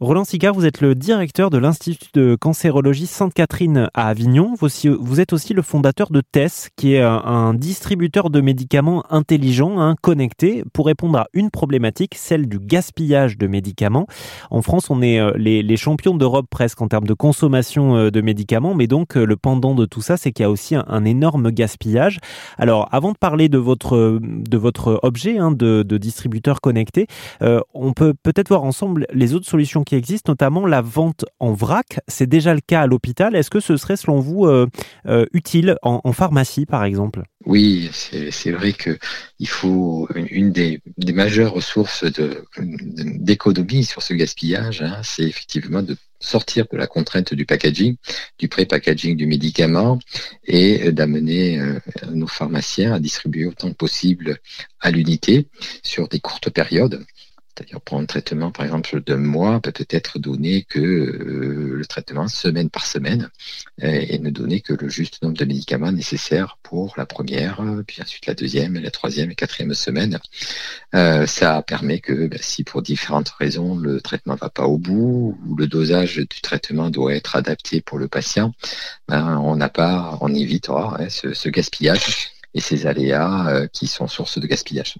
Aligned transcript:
Roland 0.00 0.24
Sicard, 0.24 0.54
vous 0.54 0.66
êtes 0.66 0.80
le 0.80 0.96
directeur 0.96 1.50
de 1.50 1.58
l'Institut 1.58 2.08
de 2.14 2.34
cancérologie 2.34 3.06
Sainte-Catherine 3.06 3.90
à 3.94 4.08
Avignon. 4.08 4.52
Vous, 4.58 5.20
êtes 5.20 5.32
aussi 5.32 5.54
le 5.54 5.62
fondateur 5.62 6.10
de 6.10 6.20
TESS, 6.20 6.70
qui 6.74 6.94
est 6.94 7.00
un, 7.00 7.54
distributeur 7.54 8.28
de 8.28 8.40
médicaments 8.40 9.04
intelligents, 9.08 9.78
hein, 9.78 9.94
connectés, 10.02 10.64
pour 10.72 10.86
répondre 10.86 11.16
à 11.18 11.26
une 11.32 11.48
problématique, 11.48 12.16
celle 12.16 12.48
du 12.48 12.58
gaspillage 12.58 13.38
de 13.38 13.46
médicaments. 13.46 14.08
En 14.50 14.62
France, 14.62 14.90
on 14.90 15.00
est 15.00 15.20
euh, 15.20 15.30
les, 15.36 15.76
champions 15.76 16.16
d'Europe 16.16 16.46
presque 16.50 16.82
en 16.82 16.88
termes 16.88 17.06
de 17.06 17.14
consommation 17.14 17.96
euh, 17.96 18.10
de 18.10 18.20
médicaments, 18.20 18.74
mais 18.74 18.88
donc 18.88 19.16
euh, 19.16 19.24
le 19.24 19.36
pendant 19.36 19.76
de 19.76 19.86
tout 19.86 20.02
ça, 20.02 20.16
c'est 20.16 20.32
qu'il 20.32 20.42
y 20.42 20.46
a 20.46 20.50
aussi 20.50 20.74
un, 20.74 21.04
énorme 21.04 21.52
gaspillage. 21.52 22.18
Alors, 22.58 22.88
avant 22.90 23.12
de 23.12 23.16
parler 23.16 23.48
de 23.48 23.58
votre, 23.58 24.18
de 24.20 24.58
votre 24.58 24.98
objet 25.04 25.38
hein, 25.38 25.52
de, 25.52 25.84
distributeur 25.98 26.60
connecté, 26.60 27.06
on 27.40 27.92
peut 27.92 28.14
peut-être 28.20 28.48
voir 28.48 28.64
ensemble 28.64 29.06
les 29.12 29.34
autres 29.34 29.46
solutions 29.46 29.83
qui 29.84 29.94
existe, 29.94 30.28
notamment 30.28 30.66
la 30.66 30.82
vente 30.82 31.24
en 31.40 31.52
vrac. 31.52 32.00
C'est 32.08 32.28
déjà 32.28 32.54
le 32.54 32.60
cas 32.60 32.82
à 32.82 32.86
l'hôpital. 32.86 33.34
Est-ce 33.36 33.50
que 33.50 33.60
ce 33.60 33.76
serait, 33.76 33.96
selon 33.96 34.20
vous, 34.20 34.46
euh, 34.46 34.66
euh, 35.06 35.26
utile 35.32 35.76
en, 35.82 36.12
pharmacie, 36.12 36.66
par 36.66 36.84
exemple? 36.84 37.22
Oui, 37.46 37.90
c'est 37.92 38.50
vrai 38.50 38.72
que 38.72 38.98
il 39.38 39.48
faut 39.48 40.08
une, 40.14 40.52
des, 40.52 40.80
majeures 41.12 41.52
ressources 41.52 42.04
d'économie 42.58 43.84
sur 43.84 44.02
ce 44.02 44.14
gaspillage, 44.14 44.82
hein, 44.82 45.00
c'est 45.02 45.24
effectivement 45.24 45.82
de 45.82 45.96
sortir 46.20 46.66
de 46.72 46.76
la 46.76 46.86
contrainte 46.86 47.34
du 47.34 47.44
packaging, 47.44 47.96
du 48.38 48.48
pré-packaging 48.48 49.16
du 49.16 49.26
médicament 49.26 49.98
et 50.46 50.90
d'amener 50.90 51.60
euh, 51.60 51.78
nos 52.12 52.26
pharmaciens 52.26 52.94
à 52.94 52.98
distribuer 52.98 53.46
autant 53.46 53.70
que 53.70 53.76
possible 53.76 54.38
à 54.80 54.90
l'unité 54.90 55.48
sur 55.82 56.08
des 56.08 56.20
courtes 56.20 56.50
périodes 56.50 57.04
c'est-à-dire 57.56 57.80
pour 57.80 57.98
un 57.98 58.04
traitement, 58.04 58.50
par 58.50 58.64
exemple, 58.64 59.00
d'un 59.00 59.16
mois, 59.16 59.60
peut 59.60 59.70
peut-être 59.70 60.18
donner 60.18 60.64
que 60.64 60.80
euh, 60.80 61.74
le 61.76 61.86
traitement 61.86 62.26
semaine 62.26 62.68
par 62.68 62.84
semaine 62.84 63.30
euh, 63.82 64.04
et 64.08 64.18
ne 64.18 64.30
donner 64.30 64.60
que 64.60 64.72
le 64.72 64.88
juste 64.88 65.22
nombre 65.22 65.36
de 65.36 65.44
médicaments 65.44 65.92
nécessaires 65.92 66.58
pour 66.64 66.94
la 66.96 67.06
première, 67.06 67.60
puis 67.86 68.02
ensuite 68.02 68.26
la 68.26 68.34
deuxième, 68.34 68.74
la 68.74 68.90
troisième 68.90 69.30
et 69.30 69.34
quatrième 69.36 69.72
semaine. 69.74 70.18
Euh, 70.94 71.26
ça 71.26 71.62
permet 71.62 72.00
que 72.00 72.26
ben, 72.26 72.40
si 72.42 72.64
pour 72.64 72.82
différentes 72.82 73.28
raisons 73.28 73.76
le 73.76 74.00
traitement 74.00 74.34
va 74.34 74.50
pas 74.50 74.64
au 74.64 74.78
bout 74.78 75.38
ou 75.46 75.54
le 75.56 75.68
dosage 75.68 76.16
du 76.16 76.40
traitement 76.42 76.90
doit 76.90 77.14
être 77.14 77.36
adapté 77.36 77.80
pour 77.80 77.98
le 77.98 78.08
patient, 78.08 78.52
ben, 79.08 79.38
on 79.38 79.54
n'a 79.56 79.68
pas, 79.68 80.18
on 80.20 80.34
évitera 80.34 80.96
hein, 81.00 81.08
ce, 81.08 81.34
ce, 81.34 81.48
gaspillage 81.48 82.30
et 82.54 82.60
ces 82.60 82.86
aléas 82.86 83.68
qui 83.72 83.86
sont 83.86 84.08
source 84.08 84.38
de 84.38 84.46
gaspillage. 84.46 84.96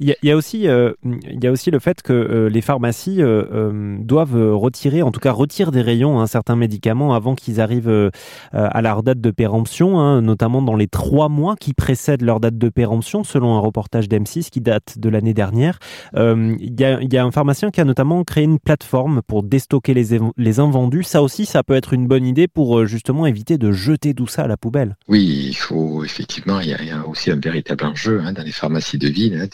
Il 0.00 0.14
y, 0.22 0.30
a 0.30 0.36
aussi, 0.36 0.68
euh, 0.68 0.92
il 1.04 1.42
y 1.42 1.46
a 1.46 1.52
aussi 1.52 1.70
le 1.70 1.78
fait 1.78 2.02
que 2.02 2.12
euh, 2.12 2.48
les 2.48 2.60
pharmacies 2.60 3.18
euh, 3.20 3.96
doivent 4.00 4.54
retirer, 4.54 5.02
en 5.02 5.10
tout 5.10 5.20
cas 5.20 5.32
retirent 5.32 5.72
des 5.72 5.82
rayons 5.82 6.20
un 6.20 6.26
certains 6.26 6.56
médicaments 6.56 7.14
avant 7.14 7.34
qu'ils 7.34 7.60
arrivent 7.60 8.10
à 8.52 8.82
leur 8.82 9.02
date 9.02 9.20
de 9.20 9.30
péremption, 9.30 10.00
hein, 10.00 10.22
notamment 10.22 10.62
dans 10.62 10.76
les 10.76 10.88
trois 10.88 11.28
mois 11.28 11.56
qui 11.56 11.74
précèdent 11.74 12.22
leur 12.22 12.40
date 12.40 12.58
de 12.58 12.68
péremption, 12.68 13.24
selon 13.24 13.54
un 13.54 13.60
reportage 13.60 14.08
d'M6 14.08 14.50
qui 14.50 14.60
date 14.60 14.98
de 14.98 15.08
l'année 15.08 15.34
dernière. 15.34 15.78
Il 16.14 16.80
y, 16.80 17.16
a, 17.16 17.24
un 17.24 17.30
pharmacien 17.30 17.70
qui 17.70 17.80
a 17.80 17.84
notamment 17.84 18.24
créé 18.24 18.44
une 18.44 18.58
plateforme 18.58 19.22
pour 19.26 19.42
déstocker 19.42 19.94
les, 19.94 20.18
les 20.36 20.60
invendus. 20.60 21.04
Ça 21.04 21.22
aussi, 21.22 21.46
ça 21.46 21.62
peut 21.62 21.74
être 21.74 21.92
une 21.92 22.06
bonne 22.06 22.26
idée 22.26 22.48
pour 22.48 22.86
justement 22.86 23.26
éviter 23.26 23.58
de 23.58 23.72
jeter 23.72 24.14
tout 24.14 24.26
ça 24.26 24.42
à 24.42 24.46
la 24.46 24.56
poubelle. 24.56 24.96
Oui, 25.08 25.48
il 25.48 25.54
faut 25.54 26.04
effectivement, 26.04 26.60
il 26.60 26.68
y 26.68 26.90
a, 26.90 27.06
aussi 27.06 27.30
un 27.30 27.36
véritable 27.36 27.84
enjeu 27.84 28.20
hein, 28.20 28.32
dans 28.32 28.42
les 28.42 28.52
pharmacies 28.52 28.98
de 28.98 29.08
ville 29.08 29.34
hein, 29.34 29.46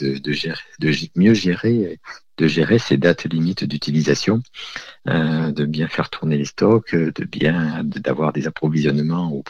de, 0.80 0.92
mieux 1.16 1.34
gérer 1.34 1.98
de 2.38 2.46
gérer 2.46 2.78
ces 2.78 2.96
dates 2.96 3.24
limites 3.24 3.64
d'utilisation, 3.64 4.42
euh, 5.08 5.50
de 5.50 5.64
bien 5.64 5.88
faire 5.88 6.08
tourner 6.08 6.38
les 6.38 6.44
stocks, 6.44 6.94
de 6.94 7.24
bien 7.24 7.82
d'avoir 7.84 8.32
des 8.32 8.46
approvisionnements 8.46 9.42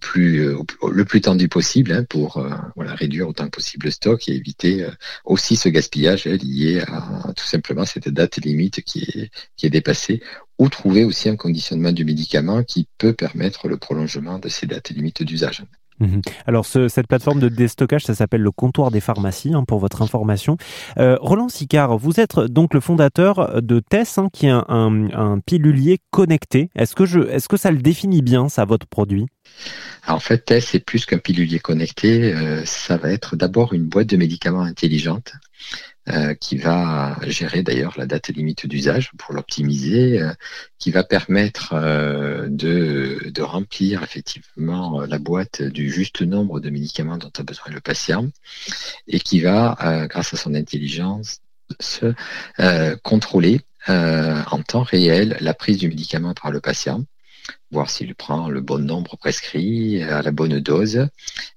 plus 0.00 0.54
le 0.92 1.04
plus 1.04 1.20
tendu 1.20 1.48
possible 1.48 1.92
hein, 1.92 2.04
pour 2.04 2.38
euh, 2.38 2.50
réduire 2.76 3.28
autant 3.28 3.44
que 3.44 3.50
possible 3.50 3.86
le 3.86 3.92
stock 3.92 4.28
et 4.28 4.32
éviter 4.32 4.84
euh, 4.84 4.90
aussi 5.24 5.56
ce 5.56 5.68
gaspillage 5.68 6.24
lié 6.26 6.82
à, 6.86 7.32
tout 7.36 7.46
simplement 7.46 7.84
cette 7.84 8.08
date 8.08 8.36
limite 8.38 8.82
qui 8.82 9.04
est 9.04 9.30
qui 9.56 9.66
est 9.66 9.70
dépassée 9.70 10.20
ou 10.58 10.68
trouver 10.68 11.04
aussi 11.04 11.28
un 11.28 11.36
conditionnement 11.36 11.92
du 11.92 12.04
médicament 12.04 12.64
qui 12.64 12.88
peut 12.98 13.12
permettre 13.12 13.68
le 13.68 13.76
prolongement 13.76 14.38
de 14.38 14.48
ces 14.48 14.66
dates 14.66 14.90
limites 14.90 15.22
d'usage. 15.22 15.62
Mhm. 16.00 16.22
Alors 16.46 16.66
cette 16.66 17.06
plateforme 17.06 17.40
de 17.40 17.48
déstockage, 17.48 18.04
ça 18.04 18.14
s'appelle 18.14 18.42
le 18.42 18.50
comptoir 18.50 18.90
des 18.90 19.00
pharmacies, 19.00 19.54
hein, 19.54 19.64
pour 19.64 19.78
votre 19.78 20.02
information. 20.02 20.56
Euh, 20.98 21.16
Roland 21.20 21.48
Sicard, 21.48 21.98
vous 21.98 22.20
êtes 22.20 22.38
donc 22.38 22.74
le 22.74 22.80
fondateur 22.80 23.62
de 23.62 23.80
TESS, 23.80 24.18
hein, 24.18 24.28
qui 24.32 24.46
est 24.46 24.50
un, 24.50 25.38
pilulier 25.46 25.98
connecté. 26.10 26.70
Est-ce 26.74 26.94
que, 26.94 27.56
ça 27.56 27.70
le 27.70 27.78
définit 27.78 28.22
bien, 28.22 28.48
ça, 28.48 28.64
votre 28.64 28.86
produit? 28.86 29.26
En 30.06 30.20
fait, 30.20 30.44
TESS, 30.44 30.66
c'est 30.66 30.80
plus 30.80 31.06
qu'un 31.06 31.18
pilulier 31.18 31.58
connecté. 31.58 32.34
Euh, 32.34 32.62
ça 32.64 32.96
va 32.96 33.10
être 33.10 33.36
d'abord 33.36 33.72
une 33.72 33.84
boîte 33.84 34.08
de 34.08 34.16
médicaments 34.16 34.62
intelligente 34.62 35.32
euh, 36.10 36.34
qui 36.34 36.58
va 36.58 37.16
gérer 37.22 37.62
d'ailleurs 37.62 37.94
la 37.96 38.04
date 38.04 38.28
limite 38.28 38.66
d'usage 38.66 39.10
pour 39.16 39.32
l'optimiser, 39.32 40.20
euh, 40.20 40.34
qui 40.78 40.90
va 40.90 41.02
permettre 41.02 41.72
euh, 41.72 42.46
de, 42.50 43.40
remplir 43.40 44.02
effectivement 44.02 45.00
la 45.00 45.18
boîte 45.18 45.62
du 45.62 45.90
juste 45.90 46.20
nombre 46.20 46.60
de 46.60 46.68
médicaments 46.68 47.16
dont 47.16 47.30
a 47.38 47.42
besoin 47.42 47.72
le 47.72 47.80
patient 47.80 48.28
et 49.06 49.18
qui 49.18 49.40
va, 49.40 50.06
grâce 50.10 50.34
à 50.34 50.36
son 50.36 50.54
intelligence, 50.54 51.40
se 51.80 52.14
contrôler 53.02 53.60
en 53.88 54.62
temps 54.66 54.82
réel 54.82 55.36
la 55.40 55.54
prise 55.54 55.78
du 55.78 55.88
médicament 55.88 56.34
par 56.34 56.50
le 56.50 56.60
patient 56.60 57.04
voir 57.70 57.90
s'il 57.90 58.14
prend 58.14 58.48
le 58.48 58.60
bon 58.60 58.84
nombre 58.84 59.16
prescrit 59.16 60.02
à 60.02 60.22
la 60.22 60.30
bonne 60.30 60.60
dose 60.60 61.08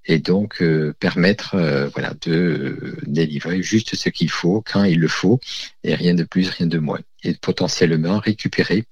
et 0.07 0.19
donc 0.19 0.61
euh, 0.61 0.93
permettre 0.99 1.55
euh, 1.55 1.89
voilà 1.89 2.13
de 2.21 2.97
délivrer 3.05 3.61
juste 3.61 3.95
ce 3.95 4.09
qu'il 4.09 4.31
faut 4.31 4.63
quand 4.65 4.85
il 4.85 4.99
le 4.99 5.07
faut 5.07 5.39
et 5.83 5.93
rien 5.95 6.15
de 6.15 6.23
plus 6.23 6.49
rien 6.49 6.67
de 6.67 6.79
moins. 6.79 6.99
Et 7.23 7.33
potentiellement 7.33 8.19
récupérer 8.19 8.85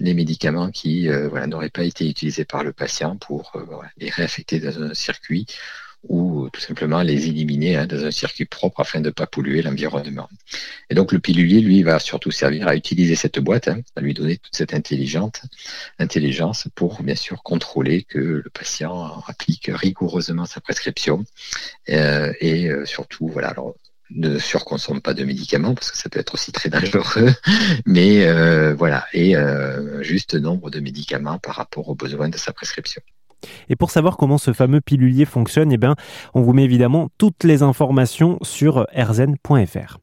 les 0.00 0.14
médicaments 0.14 0.70
qui 0.70 1.08
euh, 1.08 1.46
n'auraient 1.46 1.70
pas 1.70 1.84
été 1.84 2.08
utilisés 2.08 2.44
par 2.44 2.64
le 2.64 2.72
patient 2.72 3.16
pour 3.16 3.52
les 3.96 4.10
réaffecter 4.10 4.58
dans 4.58 4.82
un 4.82 4.94
circuit 4.94 5.46
ou 6.08 6.48
tout 6.52 6.60
simplement 6.60 7.02
les 7.02 7.28
éliminer 7.28 7.76
hein, 7.76 7.86
dans 7.86 8.04
un 8.04 8.10
circuit 8.10 8.44
propre 8.44 8.80
afin 8.80 9.00
de 9.00 9.06
ne 9.06 9.10
pas 9.10 9.26
polluer 9.26 9.62
l'environnement. 9.62 10.28
Et 10.90 10.94
donc 10.94 11.12
le 11.12 11.18
pilulier, 11.18 11.60
lui, 11.60 11.82
va 11.82 11.98
surtout 11.98 12.30
servir 12.30 12.68
à 12.68 12.76
utiliser 12.76 13.14
cette 13.14 13.38
boîte, 13.38 13.68
hein, 13.68 13.80
à 13.96 14.00
lui 14.00 14.14
donner 14.14 14.36
toute 14.36 14.54
cette 14.54 14.74
intelligence, 14.74 15.42
intelligence 15.98 16.68
pour 16.74 17.02
bien 17.02 17.14
sûr 17.14 17.42
contrôler 17.42 18.02
que 18.02 18.18
le 18.18 18.50
patient 18.52 19.22
applique 19.26 19.70
rigoureusement 19.72 20.46
sa 20.46 20.60
prescription 20.60 21.24
euh, 21.88 22.32
et 22.40 22.68
euh, 22.68 22.84
surtout, 22.84 23.28
voilà, 23.28 23.48
alors 23.48 23.74
ne 24.10 24.38
surconsomme 24.38 25.00
pas 25.00 25.14
de 25.14 25.24
médicaments 25.24 25.74
parce 25.74 25.90
que 25.90 25.98
ça 25.98 26.08
peut 26.08 26.20
être 26.20 26.34
aussi 26.34 26.52
très 26.52 26.68
dangereux, 26.68 27.34
mais 27.86 28.26
euh, 28.26 28.72
voilà, 28.74 29.04
et 29.12 29.34
juste 30.02 30.34
nombre 30.34 30.70
de 30.70 30.78
médicaments 30.78 31.38
par 31.38 31.56
rapport 31.56 31.88
aux 31.88 31.96
besoins 31.96 32.28
de 32.28 32.38
sa 32.38 32.52
prescription. 32.52 33.02
Et 33.68 33.76
pour 33.76 33.90
savoir 33.90 34.16
comment 34.16 34.38
ce 34.38 34.52
fameux 34.52 34.80
pilulier 34.80 35.24
fonctionne, 35.24 35.72
eh 35.72 35.78
bien, 35.78 35.94
on 36.34 36.42
vous 36.42 36.52
met 36.52 36.64
évidemment 36.64 37.08
toutes 37.18 37.44
les 37.44 37.62
informations 37.62 38.38
sur 38.42 38.86
rzn.fr. 38.96 39.98